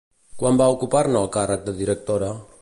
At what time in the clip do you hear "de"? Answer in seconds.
1.69-1.77